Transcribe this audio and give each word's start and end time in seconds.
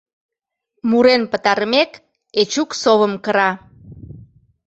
Мурен 0.89 1.23
пытарымек, 1.31 1.91
Эчук 2.41 2.69
совым 2.81 3.13
кыра. 3.23 3.51